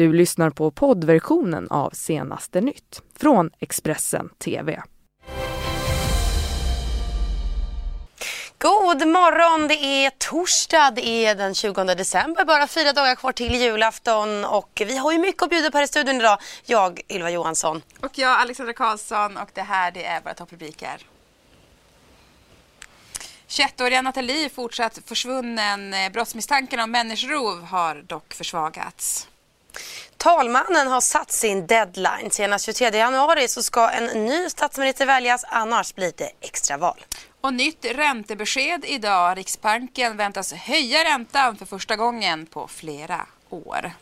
Du 0.00 0.12
lyssnar 0.12 0.50
på 0.50 0.70
poddversionen 0.70 1.68
av 1.70 1.90
senaste 1.90 2.60
nytt 2.60 3.02
från 3.16 3.50
Expressen 3.58 4.28
TV. 4.28 4.82
God 8.58 9.06
morgon! 9.08 9.68
Det 9.68 9.74
är 9.74 10.10
torsdag, 10.10 10.90
det 10.90 11.06
är 11.06 11.34
den 11.34 11.54
20 11.54 11.84
december, 11.84 12.44
bara 12.44 12.66
fyra 12.66 12.92
dagar 12.92 13.14
kvar 13.14 13.32
till 13.32 13.54
julafton 13.54 14.44
och 14.44 14.82
vi 14.86 14.96
har 14.96 15.12
ju 15.12 15.18
mycket 15.18 15.42
att 15.42 15.50
bjuda 15.50 15.70
på 15.70 15.76
här 15.78 15.84
i 15.84 15.88
studion 15.88 16.16
idag. 16.16 16.38
Jag, 16.64 17.00
Ylva 17.08 17.30
Johansson. 17.30 17.82
Och 18.00 18.18
jag, 18.18 18.40
Alexandra 18.40 18.72
Karlsson 18.72 19.36
och 19.36 19.48
det 19.54 19.62
här 19.62 19.90
det 19.90 20.04
är 20.04 20.20
våra 20.20 20.34
topprubriker. 20.34 21.06
21-åriga 23.48 24.02
Nathalie 24.02 24.48
fortsatt 24.48 24.98
försvunnen. 25.06 25.94
Brottsmisstanken 26.12 26.80
om 26.80 26.90
människorov 26.90 27.64
har 27.64 28.02
dock 28.02 28.34
försvagats. 28.34 29.26
Talmannen 30.16 30.88
har 30.88 31.00
satt 31.00 31.32
sin 31.32 31.66
deadline. 31.66 32.30
Senast 32.30 32.64
23 32.64 32.98
januari 32.98 33.48
så 33.48 33.62
ska 33.62 33.90
en 33.90 34.26
ny 34.26 34.50
statsminister 34.50 35.06
väljas, 35.06 35.44
annars 35.48 35.94
blir 35.94 36.12
det 36.16 36.30
extraval. 36.40 37.04
Och 37.40 37.54
nytt 37.54 37.84
räntebesked 37.84 38.84
idag. 38.84 39.38
Riksbanken 39.38 40.16
väntas 40.16 40.52
höja 40.52 41.04
räntan 41.04 41.56
för 41.56 41.66
första 41.66 41.96
gången 41.96 42.46
på 42.46 42.68
flera 42.68 43.26
år. 43.50 43.92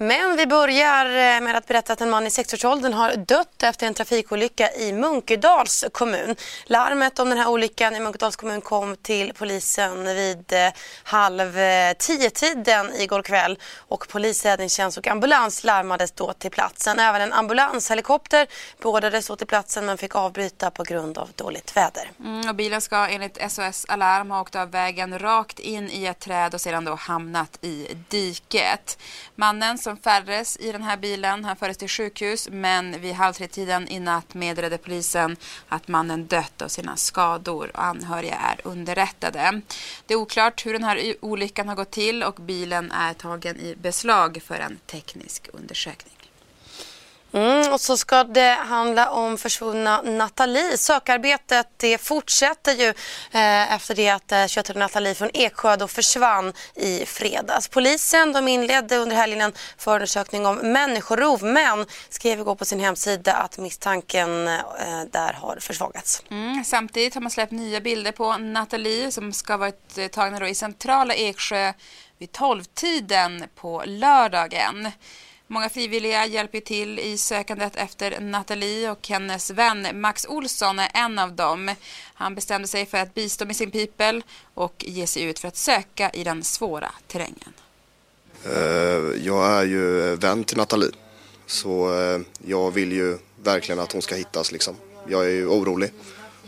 Men 0.00 0.36
vi 0.36 0.46
börjar 0.46 1.06
eh, 1.06 1.40
med 1.40 1.56
att 1.56 1.66
berätta 1.66 1.92
att 1.92 2.00
en 2.00 2.10
man 2.10 2.26
i 2.26 2.28
60-årsåldern 2.28 2.92
har 2.92 3.16
dött 3.16 3.62
efter 3.62 3.86
en 3.86 3.94
trafikolycka 3.94 4.72
i 4.72 4.92
Munkedals 4.92 5.84
kommun. 5.92 6.36
Larmet 6.66 7.18
om 7.18 7.28
den 7.28 7.38
här 7.38 7.48
olyckan 7.48 7.96
i 7.96 8.00
Munkedals 8.00 8.36
kommun 8.36 8.60
kom 8.60 8.96
till 8.96 9.32
polisen 9.38 10.04
vid 10.04 10.52
eh, 10.52 10.68
halv 11.02 11.58
eh, 11.58 11.92
tio-tiden 11.98 12.94
igår 12.94 13.22
kväll 13.22 13.58
och 13.76 14.08
polis, 14.08 14.44
räddningstjänst 14.44 14.98
och 14.98 15.06
ambulans 15.06 15.64
larmades 15.64 16.12
då 16.12 16.32
till 16.32 16.50
platsen. 16.50 16.98
Även 16.98 17.20
en 17.20 17.32
ambulanshelikopter 17.32 18.46
beordrades 18.82 19.26
då 19.26 19.36
till 19.36 19.46
platsen 19.46 19.86
men 19.86 19.98
fick 19.98 20.14
avbryta 20.14 20.70
på 20.70 20.82
grund 20.82 21.18
av 21.18 21.30
dåligt 21.34 21.76
väder. 21.76 22.10
Mm, 22.20 22.48
och 22.48 22.54
bilen 22.54 22.80
ska 22.80 23.08
enligt 23.08 23.52
SOS 23.52 23.86
Alarm 23.88 24.30
ha 24.30 24.40
åkt 24.40 24.56
av 24.56 24.70
vägen 24.70 25.18
rakt 25.18 25.58
in 25.58 25.90
i 25.90 26.06
ett 26.06 26.20
träd 26.20 26.54
och 26.54 26.60
sedan 26.60 26.84
då 26.84 26.94
hamnat 26.94 27.58
i 27.60 27.96
diket. 28.08 28.98
Mannen 29.34 29.78
som 29.88 29.96
färdades 29.96 30.56
i 30.56 30.72
den 30.72 30.82
här 30.82 30.96
bilen. 30.96 31.44
Han 31.44 31.56
fördes 31.56 31.76
till 31.76 31.88
sjukhus 31.88 32.48
men 32.52 33.00
vid 33.00 33.14
halv 33.14 33.32
tre-tiden 33.32 33.88
i 33.88 34.00
natt 34.00 34.34
meddelade 34.34 34.78
polisen 34.78 35.36
att 35.68 35.88
mannen 35.88 36.26
dött 36.26 36.62
av 36.62 36.68
sina 36.68 36.96
skador 36.96 37.70
och 37.74 37.84
anhöriga 37.84 38.34
är 38.34 38.60
underrättade. 38.64 39.60
Det 40.06 40.14
är 40.14 40.18
oklart 40.18 40.66
hur 40.66 40.72
den 40.72 40.84
här 40.84 41.14
olyckan 41.20 41.68
har 41.68 41.76
gått 41.76 41.90
till 41.90 42.22
och 42.22 42.34
bilen 42.34 42.92
är 42.92 43.14
tagen 43.14 43.56
i 43.56 43.74
beslag 43.76 44.42
för 44.44 44.58
en 44.58 44.78
teknisk 44.86 45.48
undersökning. 45.52 46.17
Mm, 47.32 47.72
och 47.72 47.80
så 47.80 47.96
ska 47.96 48.24
det 48.24 48.58
handla 48.68 49.10
om 49.10 49.38
försvunna 49.38 50.02
Nathalie. 50.02 50.76
Sökarbetet 50.76 51.66
det 51.76 51.98
fortsätter 51.98 52.72
ju 52.72 52.88
eh, 53.30 53.74
efter 53.74 53.94
det 53.94 54.08
att 54.08 54.32
eh, 54.32 54.46
21 54.46 54.76
Nathalie 54.76 55.14
från 55.14 55.30
Eksjö 55.34 55.76
då 55.76 55.88
försvann 55.88 56.52
i 56.74 57.06
fredags. 57.06 57.68
Polisen 57.68 58.32
de 58.32 58.48
inledde 58.48 58.96
under 58.96 59.16
helgen 59.16 59.40
en 59.40 59.52
förundersökning 59.78 60.46
om 60.46 60.56
människorov 60.56 61.42
men 61.42 61.86
skrev 62.08 62.40
igår 62.40 62.54
på 62.54 62.64
sin 62.64 62.80
hemsida 62.80 63.34
att 63.34 63.58
misstanken 63.58 64.48
eh, 64.48 64.62
där 65.12 65.32
har 65.32 65.56
försvagats. 65.60 66.22
Mm, 66.30 66.64
samtidigt 66.64 67.14
har 67.14 67.20
man 67.20 67.30
släppt 67.30 67.52
nya 67.52 67.80
bilder 67.80 68.12
på 68.12 68.36
Nathalie 68.36 69.10
som 69.12 69.32
ska 69.32 69.52
ha 69.52 69.58
varit 69.58 69.98
eh, 69.98 70.06
tagna 70.06 70.38
tagna 70.38 70.48
i 70.48 70.54
centrala 70.54 71.14
Eksjö 71.14 71.72
vid 72.18 72.30
12-tiden 72.30 73.44
på 73.54 73.82
lördagen. 73.86 74.92
Många 75.50 75.68
frivilliga 75.68 76.26
hjälper 76.26 76.60
till 76.60 76.98
i 76.98 77.18
sökandet 77.18 77.76
efter 77.76 78.20
Nathalie 78.20 78.90
och 78.90 79.08
hennes 79.08 79.50
vän 79.50 80.00
Max 80.00 80.26
Olsson 80.26 80.78
är 80.78 80.90
en 80.94 81.18
av 81.18 81.32
dem. 81.32 81.74
Han 82.14 82.34
bestämde 82.34 82.68
sig 82.68 82.86
för 82.86 82.98
att 82.98 83.14
bistå 83.14 83.46
med 83.46 83.56
sin 83.56 83.70
pipel 83.70 84.22
och 84.54 84.84
ge 84.88 85.06
sig 85.06 85.22
ut 85.22 85.38
för 85.38 85.48
att 85.48 85.56
söka 85.56 86.10
i 86.10 86.24
den 86.24 86.44
svåra 86.44 86.90
terrängen. 87.06 87.52
Eh, 88.44 89.26
jag 89.26 89.46
är 89.46 89.64
ju 89.64 90.16
vän 90.16 90.44
till 90.44 90.56
Nathalie 90.56 90.90
så 91.46 92.00
eh, 92.00 92.20
jag 92.46 92.70
vill 92.70 92.92
ju 92.92 93.18
verkligen 93.42 93.80
att 93.80 93.92
hon 93.92 94.02
ska 94.02 94.14
hittas 94.14 94.52
liksom. 94.52 94.76
Jag 95.08 95.24
är 95.24 95.30
ju 95.30 95.46
orolig 95.46 95.92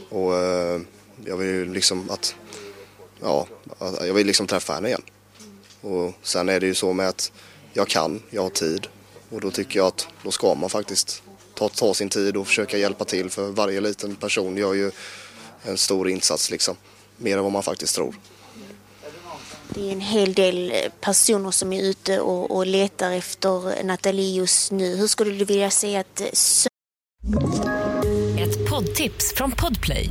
och 0.08 0.36
eh, 0.36 0.80
jag 1.24 1.36
vill 1.36 1.48
ju 1.48 1.74
liksom 1.74 2.10
att, 2.10 2.34
ja, 3.20 3.46
jag 3.80 4.14
vill 4.14 4.26
liksom 4.26 4.46
träffa 4.46 4.72
henne 4.72 4.88
igen. 4.88 5.02
Och 5.80 6.14
sen 6.22 6.48
är 6.48 6.60
det 6.60 6.66
ju 6.66 6.74
så 6.74 6.92
med 6.92 7.08
att 7.08 7.32
jag 7.72 7.88
kan, 7.88 8.22
jag 8.30 8.42
har 8.42 8.50
tid 8.50 8.86
och 9.30 9.40
då 9.40 9.50
tycker 9.50 9.78
jag 9.78 9.86
att 9.86 10.06
då 10.22 10.30
ska 10.30 10.54
man 10.54 10.70
faktiskt 10.70 11.22
ta, 11.54 11.68
ta 11.68 11.94
sin 11.94 12.08
tid 12.08 12.36
och 12.36 12.46
försöka 12.46 12.78
hjälpa 12.78 13.04
till 13.04 13.30
för 13.30 13.48
varje 13.48 13.80
liten 13.80 14.16
person 14.16 14.56
gör 14.56 14.74
ju 14.74 14.90
en 15.62 15.78
stor 15.78 16.08
insats 16.08 16.50
liksom. 16.50 16.76
Mer 17.16 17.36
än 17.36 17.42
vad 17.42 17.52
man 17.52 17.62
faktiskt 17.62 17.94
tror. 17.94 18.14
Det 19.68 19.88
är 19.88 19.92
en 19.92 20.00
hel 20.00 20.34
del 20.34 20.72
personer 21.00 21.50
som 21.50 21.72
är 21.72 21.82
ute 21.82 22.20
och, 22.20 22.50
och 22.50 22.66
letar 22.66 23.12
efter 23.12 23.82
Nathalie 23.84 24.36
just 24.36 24.72
nu. 24.72 24.96
Hur 24.96 25.06
skulle 25.06 25.30
du 25.30 25.44
vilja 25.44 25.70
säga 25.70 26.00
att... 26.00 26.20
Ett 28.38 28.68
poddtips 28.70 29.32
från 29.34 29.50
Podplay. 29.50 30.10